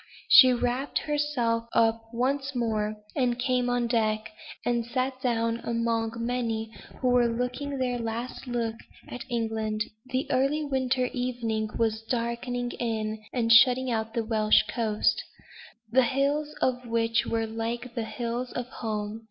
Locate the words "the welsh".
14.15-14.63